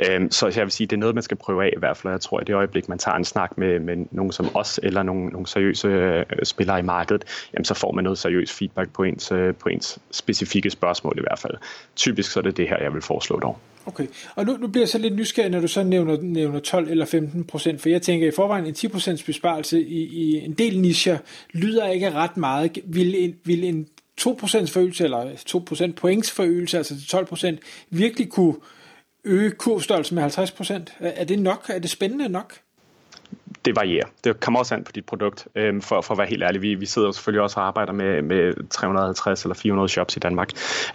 Øhm, 0.09 0.31
så 0.31 0.53
jeg 0.57 0.65
vil 0.65 0.71
sige, 0.71 0.87
det 0.87 0.97
er 0.97 1.01
noget, 1.01 1.15
man 1.15 1.23
skal 1.23 1.37
prøve 1.37 1.65
af 1.65 1.71
i 1.77 1.79
hvert 1.79 1.97
fald, 1.97 2.13
jeg 2.13 2.21
tror, 2.21 2.39
at 2.39 2.47
det 2.47 2.55
øjeblik, 2.55 2.89
man 2.89 2.99
tager 2.99 3.17
en 3.17 3.25
snak 3.25 3.59
med, 3.59 3.81
med 3.81 3.97
nogen 4.11 4.33
som 4.33 4.57
os, 4.57 4.81
eller 4.83 5.03
nogle, 5.03 5.27
nogle 5.27 5.47
seriøse 5.47 5.89
øh, 5.89 6.25
spillere 6.43 6.79
i 6.79 6.83
markedet, 6.83 7.25
jamen, 7.55 7.65
så 7.65 7.75
får 7.75 7.93
man 7.93 8.05
noget 8.05 8.19
seriøs 8.19 8.53
feedback 8.53 8.93
på 8.93 9.03
ens, 9.03 9.33
øh, 9.33 9.55
på 9.55 9.69
ens 9.69 9.99
specifikke 10.11 10.71
spørgsmål 10.71 11.15
i 11.19 11.21
hvert 11.21 11.39
fald. 11.39 11.55
Typisk 11.97 12.33
så 12.33 12.41
er 12.41 12.43
det 12.43 12.57
det 12.57 12.69
her, 12.69 12.83
jeg 12.83 12.95
vil 12.95 13.03
foreslå 13.03 13.41
dog. 13.41 13.59
Okay, 13.87 14.07
og 14.35 14.45
nu, 14.45 14.57
nu 14.57 14.69
bliver 14.69 14.83
jeg 14.83 14.89
så 14.89 14.99
lidt 14.99 15.15
nysgerrig, 15.15 15.51
når 15.51 15.61
du 15.61 15.69
så 15.69 15.83
nævner, 15.83 16.17
nævner 16.23 16.61
12 16.61 16.91
eller 16.91 17.05
15 17.05 17.45
procent, 17.45 17.81
for 17.81 17.89
jeg 17.89 18.03
tænker 18.03 18.29
i 18.29 18.31
forvejen 18.31 18.67
en 18.67 18.75
10 18.75 18.89
procents 18.89 19.23
besparelse 19.23 19.81
i, 19.81 20.03
i 20.03 20.45
en 20.45 20.53
del 20.53 20.81
nischer 20.81 21.19
lyder 21.53 21.87
ikke 21.87 22.11
ret 22.11 22.37
meget. 22.37 22.79
Vil 22.85 23.25
en, 23.25 23.35
vil 23.45 23.65
en 23.65 23.87
2% 24.21 24.27
forøgelse, 24.67 25.05
eller 25.05 25.35
2% 25.91 25.93
points 25.93 26.31
forøgelse, 26.31 26.77
altså 26.77 26.95
til 27.01 27.17
12%, 27.17 27.57
virkelig 27.91 28.31
kunne 28.31 28.55
øge 29.25 29.51
kursstørrelsen 29.51 30.15
med 30.15 30.39
50%? 30.39 30.93
Er 31.01 31.25
det 31.25 31.39
nok? 31.39 31.67
Er 31.69 31.79
det 31.79 31.91
spændende 31.91 32.29
nok? 32.29 32.61
Det 33.65 33.77
varierer. 33.77 34.07
Det 34.25 34.41
kommer 34.41 34.61
også 34.61 34.75
an 34.75 34.85
på 34.85 34.93
dit 34.93 35.05
produkt, 35.05 35.49
øhm, 35.55 35.81
for, 35.81 36.01
for 36.01 36.15
at 36.15 36.19
være 36.19 36.27
helt 36.27 36.43
ærlig. 36.43 36.63
Vi, 36.63 36.75
vi 36.75 36.87
sidder 36.87 37.09
jo 37.09 37.13
selvfølgelig 37.13 37.43
også 37.43 37.61
og 37.61 37.67
arbejder 37.67 37.93
med, 37.93 38.23
med 38.23 38.69
350 38.71 39.43
eller 39.43 39.55
400 39.55 39.89
shops 39.89 40.17
i 40.17 40.19
Danmark, 40.19 40.51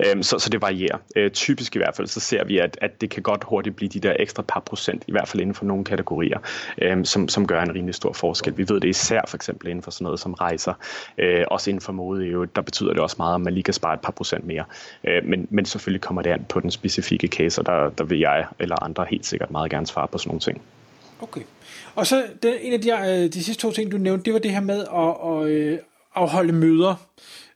øhm, 0.05 0.23
så, 0.23 0.39
så 0.39 0.49
det 0.49 0.61
varierer. 0.61 0.97
Øh, 1.15 1.31
typisk 1.31 1.75
i 1.75 1.79
hvert 1.79 1.95
fald, 1.95 2.07
så 2.07 2.19
ser 2.19 2.43
vi, 2.43 2.57
at, 2.57 2.77
at 2.81 3.01
det 3.01 3.09
kan 3.09 3.23
godt 3.23 3.43
hurtigt 3.43 3.75
blive 3.75 3.89
de 3.89 3.99
der 3.99 4.15
ekstra 4.19 4.43
par 4.47 4.59
procent, 4.59 5.03
i 5.07 5.11
hvert 5.11 5.27
fald 5.27 5.41
inden 5.41 5.55
for 5.55 5.65
nogle 5.65 5.83
kategorier, 5.83 6.39
øhm, 6.81 7.05
som, 7.05 7.27
som 7.27 7.47
gør 7.47 7.61
en 7.61 7.75
rimelig 7.75 7.95
stor 7.95 8.13
forskel. 8.13 8.57
Vi 8.57 8.69
ved 8.69 8.79
det 8.79 8.87
især 8.87 9.21
for 9.27 9.37
eksempel 9.37 9.67
inden 9.67 9.83
for 9.83 9.91
sådan 9.91 10.03
noget 10.05 10.19
som 10.19 10.33
rejser, 10.33 10.73
øh, 11.17 11.45
også 11.51 11.69
inden 11.69 11.81
for 11.81 11.91
mode, 11.91 12.25
jo, 12.25 12.45
der 12.45 12.61
betyder 12.61 12.93
det 12.93 13.01
også 13.01 13.15
meget, 13.19 13.35
at 13.35 13.41
man 13.41 13.53
lige 13.53 13.63
kan 13.63 13.73
spare 13.73 13.93
et 13.93 14.01
par 14.01 14.11
procent 14.11 14.45
mere. 14.45 14.63
Øh, 15.03 15.25
men, 15.25 15.47
men 15.49 15.65
selvfølgelig 15.65 16.01
kommer 16.01 16.21
det 16.21 16.29
an 16.29 16.45
på 16.49 16.59
den 16.59 16.71
specifikke 16.71 17.27
case, 17.27 17.61
og 17.61 17.65
der, 17.65 17.89
der 17.89 18.03
vil 18.03 18.19
jeg 18.19 18.45
eller 18.59 18.83
andre 18.83 19.05
helt 19.09 19.25
sikkert 19.25 19.51
meget 19.51 19.71
gerne 19.71 19.87
svare 19.87 20.07
på 20.07 20.17
sådan 20.17 20.29
nogle 20.29 20.39
ting. 20.39 20.61
Okay. 21.21 21.41
Og 21.95 22.07
så 22.07 22.23
den, 22.43 22.53
en 22.61 22.73
af 22.73 22.81
de, 22.81 22.91
øh, 22.91 23.33
de 23.33 23.43
sidste 23.43 23.61
to 23.61 23.71
ting, 23.71 23.91
du 23.91 23.97
nævnte, 23.97 24.25
det 24.25 24.33
var 24.33 24.39
det 24.39 24.51
her 24.51 24.61
med 24.61 24.79
at, 24.79 25.31
at 25.31 25.51
øh, 25.51 25.79
afholde 26.15 26.53
møder. 26.53 26.95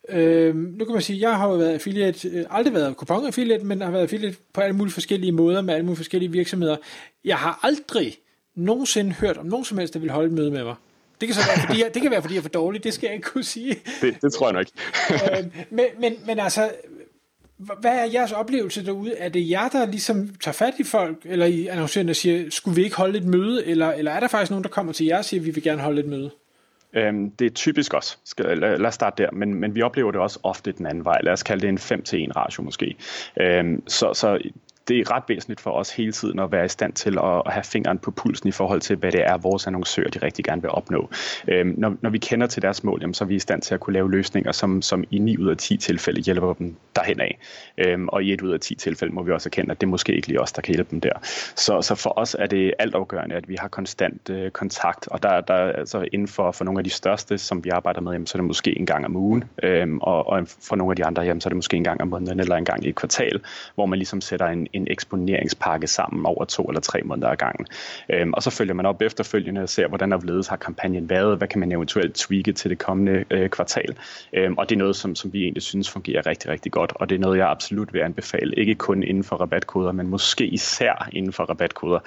Øh, 0.10 0.56
nu 0.56 0.86
kan 0.86 0.94
man 0.94 1.02
sige, 1.02 1.30
jeg 1.30 1.38
har 1.38 1.50
jo 1.50 1.56
været 1.56 1.74
affiliate, 1.74 2.30
øh, 2.30 2.46
aldrig 2.50 2.74
været 2.74 2.98
kupon 2.98 3.26
affiliate, 3.28 3.66
men 3.66 3.82
har 3.82 3.92
været 3.92 4.04
affiliate 4.04 4.38
på 4.54 4.62
alle 4.62 4.76
mulige 4.76 4.94
forskellige 4.94 5.32
måder 5.32 5.62
med 5.62 5.74
alle 5.74 5.86
mulige 5.86 5.98
forskellige 5.98 6.32
virksomheder. 6.32 6.78
Jeg 7.26 7.38
har 7.38 7.60
aldrig 7.64 8.18
nogensinde 8.56 9.12
hørt 9.12 9.38
om 9.38 9.46
nogen 9.46 9.66
som 9.66 9.78
helst, 9.78 9.94
der 9.94 10.00
vil 10.00 10.10
holde 10.10 10.28
et 10.28 10.34
møde 10.34 10.52
med 10.52 10.64
mig. 10.64 10.76
Det 11.22 11.28
kan, 11.28 11.36
så 11.36 11.42
være, 11.48 11.68
fordi 11.68 11.84
jeg, 11.84 11.94
det 11.94 12.02
kan 12.02 12.12
være, 12.12 12.22
fordi 12.22 12.34
jeg 12.34 12.40
er 12.40 12.42
for 12.42 12.50
dårlig, 12.50 12.84
det 12.84 12.94
skal 12.94 13.08
jeg 13.08 13.16
ikke 13.16 13.30
kunne 13.30 13.44
sige. 13.44 13.76
Det, 14.02 14.22
det 14.22 14.34
tror 14.34 14.48
jeg 14.48 14.54
nok. 14.54 14.66
øh, 15.38 15.46
men, 15.70 15.86
men, 16.00 16.16
men 16.26 16.40
altså, 16.40 16.70
hvad 17.60 17.92
er 17.92 18.06
jeres 18.14 18.32
oplevelse 18.32 18.86
derude? 18.86 19.18
Er 19.18 19.30
det 19.30 19.50
jer, 19.50 19.70
der 19.70 19.86
ligesom 19.86 20.30
tager 20.44 20.54
fat 20.54 20.74
i 20.80 20.84
folk, 20.84 21.18
eller 21.26 21.46
i 21.46 21.68
annoncørerne 21.68 22.12
og 22.12 22.16
siger, 22.16 22.50
skulle 22.50 22.76
vi 22.76 22.84
ikke 22.84 22.96
holde 22.96 23.18
et 23.18 23.26
møde, 23.26 23.66
eller, 23.68 23.92
eller 23.92 24.12
er 24.12 24.20
der 24.20 24.28
faktisk 24.28 24.52
nogen, 24.52 24.64
der 24.64 24.70
kommer 24.70 24.94
til 24.94 25.06
jer 25.06 25.18
og 25.18 25.26
siger, 25.26 25.42
vi 25.42 25.52
vil 25.52 25.64
gerne 25.64 25.82
holde 25.82 26.00
et 26.00 26.08
møde? 26.08 26.32
Øhm, 26.94 27.32
det 27.32 27.46
er 27.46 27.50
typisk 27.50 27.94
også. 27.94 28.18
Skal, 28.24 28.58
lad, 28.58 28.78
lad 28.78 28.88
os 28.88 28.94
starte 28.94 29.24
der, 29.24 29.32
men, 29.32 29.54
men 29.54 29.76
vi 29.76 29.82
oplever 29.82 30.12
det 30.12 30.22
også 30.22 30.40
ofte 30.44 30.72
den 30.72 30.86
anden 30.86 31.06
vej. 31.06 31.20
Lad 31.24 31.34
os 31.34 31.44
kalde 31.44 31.62
det 31.62 31.70
en 31.70 31.78
5 31.78 32.02
til 32.02 32.24
1 32.24 32.36
ratio 32.36 32.64
måske. 32.64 32.96
Øhm, 33.42 33.84
så, 33.88 34.14
så 34.14 34.40
det 34.90 35.00
er 35.00 35.12
ret 35.12 35.24
væsentligt 35.28 35.62
for 35.62 35.72
os 35.72 35.96
hele 35.96 36.12
tiden 36.12 36.40
at 36.40 36.52
være 36.52 36.66
i 36.66 36.68
stand 36.68 36.94
til 36.94 37.18
at, 37.18 37.42
at 37.46 37.54
have 37.54 37.64
fingeren 37.64 37.98
på 38.00 38.12
pulsen 38.12 38.50
i 38.50 38.52
forhold 38.52 38.82
til, 38.82 38.96
hvad 38.96 39.12
det 39.12 39.22
er, 39.22 39.38
vores 39.38 39.68
annoncører 39.68 40.10
de 40.10 40.20
rigtig 40.20 40.46
gerne 40.46 40.62
vil 40.62 40.72
opnå. 40.72 41.10
Øhm, 41.48 41.76
når, 41.78 41.96
når 42.02 42.10
vi 42.10 42.18
kender 42.18 42.48
til 42.48 42.62
deres 42.62 42.84
mål, 42.84 42.98
jamen, 43.02 43.14
så 43.14 43.24
er 43.24 43.28
vi 43.28 43.36
i 43.36 43.40
stand 43.40 43.62
til 43.62 43.74
at 43.74 43.80
kunne 43.80 43.94
lave 43.94 44.12
løsninger, 44.12 44.52
som, 44.52 44.82
som 44.82 45.04
i 45.12 45.20
9 45.20 45.38
ud 45.38 45.50
af 45.50 45.58
10 45.58 45.78
tilfælde 45.78 46.22
hjælper 46.22 46.54
dem 46.54 46.76
derhen 46.96 47.22
af. 47.22 47.40
Øhm, 47.78 48.08
og 48.08 48.24
i 48.24 48.34
1 48.34 48.42
ud 48.42 48.52
af 48.52 48.60
10 48.60 48.76
tilfælde 48.76 49.14
må 49.14 49.24
vi 49.24 49.32
også 49.32 49.50
erkende, 49.50 49.72
at 49.72 49.82
det 49.82 49.88
er 49.88 49.92
måske 49.92 50.16
ikke 50.16 50.28
lige 50.28 50.42
os, 50.42 50.52
der 50.52 50.62
kan 50.62 50.74
hjælpe 50.74 50.92
dem 50.92 51.02
der. 51.02 51.14
Så, 51.56 51.82
så 51.82 51.96
for 51.96 52.20
os 52.20 52.36
er 52.40 52.46
det 52.46 52.74
altafgørende, 52.80 53.36
at 53.36 53.50
vi 53.50 53.56
har 53.60 53.68
konstant 53.68 54.30
øh, 54.30 54.52
kontakt, 54.52 55.08
og 55.08 55.24
der, 55.24 55.42
der 55.42 55.54
altså 55.54 56.06
inden 56.12 56.28
for, 56.28 56.52
for 56.52 56.66
nogle 56.66 56.80
af 56.80 56.84
de 56.84 56.90
største, 56.90 57.38
som 57.38 57.64
vi 57.64 57.70
arbejder 57.70 58.02
med, 58.02 58.12
jamen, 58.12 58.28
så 58.28 58.38
er 58.38 58.40
det 58.40 58.48
måske 58.48 58.80
en 58.80 58.86
gang 58.86 59.06
om 59.06 59.16
ugen, 59.16 59.44
øhm, 59.64 60.00
og, 60.00 60.28
og 60.28 60.48
for 60.48 60.76
nogle 60.76 60.92
af 60.92 60.96
de 60.96 61.06
andre, 61.06 61.24
jamen, 61.24 61.42
så 61.42 61.48
er 61.48 61.52
det 61.52 61.58
måske 61.58 61.78
en 61.78 61.84
gang 61.84 62.02
om 62.02 62.08
måneden 62.08 62.40
eller 62.40 62.56
en 62.56 62.66
gang 62.66 62.86
i 62.86 62.90
et 62.90 62.96
kvartal, 62.96 63.42
hvor 63.76 63.86
man 63.86 64.00
ligesom 64.00 64.22
sætter 64.22 64.48
en, 64.48 64.68
en 64.80 64.88
eksponeringspakke 64.92 65.88
sammen 65.88 66.26
over 66.26 66.46
to 66.46 66.64
eller 66.64 66.82
tre 66.82 67.02
måneder 67.02 67.28
ad 67.28 67.38
gangen. 67.38 67.68
Øhm, 68.10 68.34
og 68.34 68.44
så 68.44 68.50
følger 68.50 68.74
man 68.74 68.86
op 68.86 69.02
efterfølgende 69.02 69.62
og 69.62 69.70
ser, 69.70 69.88
hvordan 69.88 70.14
overledes 70.14 70.48
har 70.48 70.56
kampagnen 70.58 71.10
været, 71.10 71.38
hvad 71.38 71.48
kan 71.48 71.60
man 71.60 71.72
eventuelt 71.72 72.16
tweake 72.16 72.54
til 72.54 72.70
det 72.70 72.78
kommende 72.78 73.26
øh, 73.32 73.50
kvartal. 73.50 73.98
Øhm, 74.34 74.58
og 74.58 74.70
det 74.70 74.76
er 74.76 74.80
noget, 74.80 74.96
som, 74.96 75.16
som 75.16 75.34
vi 75.34 75.42
egentlig 75.44 75.64
synes 75.64 75.90
fungerer 75.90 76.26
rigtig, 76.26 76.52
rigtig 76.52 76.72
godt, 76.72 76.94
og 76.96 77.10
det 77.10 77.16
er 77.16 77.20
noget, 77.20 77.38
jeg 77.38 77.50
absolut 77.50 77.94
vil 77.94 78.00
anbefale, 78.00 78.56
ikke 78.56 78.76
kun 78.76 79.04
inden 79.04 79.24
for 79.24 79.36
rabatkoder, 79.36 79.92
men 79.92 80.08
måske 80.08 80.46
især 80.46 81.10
inden 81.14 81.34
for 81.34 81.44
rabatkoder, 81.44 82.00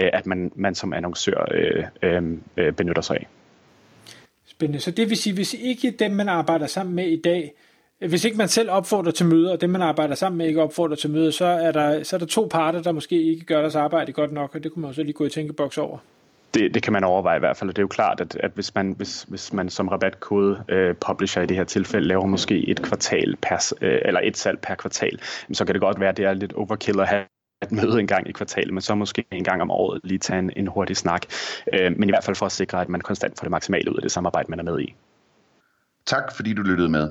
øh, 0.00 0.10
at 0.12 0.26
man, 0.26 0.52
man 0.54 0.74
som 0.74 0.92
annoncør 0.92 1.48
øh, 1.50 1.84
øh, 2.02 2.22
øh 2.56 2.72
benytter 2.72 3.02
sig 3.02 3.16
af. 3.16 3.26
Spændende. 4.46 4.80
Så 4.80 4.90
det 4.90 5.08
vil 5.08 5.16
sige, 5.16 5.34
hvis 5.34 5.54
ikke 5.54 5.90
dem, 5.90 6.10
man 6.10 6.28
arbejder 6.28 6.66
sammen 6.66 6.94
med 6.94 7.06
i 7.06 7.20
dag, 7.20 7.52
hvis 7.98 8.24
ikke 8.24 8.36
man 8.36 8.48
selv 8.48 8.70
opfordrer 8.70 9.12
til 9.12 9.26
møder, 9.26 9.52
og 9.52 9.60
dem 9.60 9.70
man 9.70 9.82
arbejder 9.82 10.14
sammen 10.14 10.38
med 10.38 10.46
ikke 10.46 10.62
opfordrer 10.62 10.96
til 10.96 11.10
møder, 11.10 11.30
så 11.30 11.44
er 11.44 11.72
der, 11.72 12.02
så 12.02 12.16
er 12.16 12.18
der 12.18 12.26
to 12.26 12.48
parter, 12.50 12.82
der 12.82 12.92
måske 12.92 13.22
ikke 13.22 13.44
gør 13.44 13.60
deres 13.60 13.74
arbejde 13.74 14.12
godt 14.12 14.32
nok, 14.32 14.54
og 14.54 14.64
det 14.64 14.72
kunne 14.72 14.80
man 14.80 14.88
også 14.88 15.02
lige 15.02 15.12
gå 15.12 15.24
i 15.24 15.30
tænkeboks 15.30 15.78
over. 15.78 15.98
Det, 16.54 16.74
det 16.74 16.82
kan 16.82 16.92
man 16.92 17.04
overveje 17.04 17.36
i 17.36 17.38
hvert 17.38 17.56
fald, 17.56 17.70
og 17.70 17.76
det 17.76 17.80
er 17.80 17.84
jo 17.84 17.88
klart, 17.88 18.20
at, 18.20 18.36
at 18.36 18.50
hvis, 18.54 18.74
man, 18.74 18.94
hvis, 18.96 19.22
hvis 19.22 19.52
man 19.52 19.68
som 19.68 19.88
rabatkode 19.88 20.64
øh, 20.68 20.94
publisher 20.94 21.42
i 21.42 21.46
det 21.46 21.56
her 21.56 21.64
tilfælde 21.64 22.08
laver 22.08 22.26
måske 22.26 22.68
et 22.68 22.82
kvartal 22.82 23.36
per, 23.42 23.74
øh, 23.80 23.98
eller 24.04 24.20
et 24.24 24.36
salg 24.36 24.58
per 24.58 24.74
kvartal, 24.74 25.18
så 25.52 25.64
kan 25.64 25.74
det 25.74 25.80
godt 25.80 26.00
være, 26.00 26.08
at 26.08 26.16
det 26.16 26.24
er 26.24 26.34
lidt 26.34 26.52
overkill 26.52 27.00
at 27.00 27.08
have 27.08 27.24
at 27.62 27.72
møde 27.72 28.00
en 28.00 28.06
gang 28.06 28.28
i 28.28 28.32
kvartalet, 28.32 28.74
men 28.74 28.80
så 28.80 28.94
måske 28.94 29.24
en 29.32 29.44
gang 29.44 29.62
om 29.62 29.70
året 29.70 30.00
lige 30.04 30.18
tage 30.18 30.38
en, 30.38 30.50
en 30.56 30.66
hurtig 30.66 30.96
snak. 30.96 31.26
Øh, 31.72 31.92
men 31.98 32.08
i 32.08 32.12
hvert 32.12 32.24
fald 32.24 32.36
for 32.36 32.46
at 32.46 32.52
sikre, 32.52 32.80
at 32.80 32.88
man 32.88 33.00
konstant 33.00 33.38
får 33.38 33.44
det 33.44 33.50
maksimale 33.50 33.90
ud 33.90 33.96
af 33.96 34.02
det 34.02 34.12
samarbejde, 34.12 34.50
man 34.50 34.58
er 34.58 34.62
med 34.64 34.80
i. 34.80 34.94
Tak 36.06 36.36
fordi 36.36 36.54
du 36.54 36.62
lyttede 36.62 36.88
med. 36.88 37.10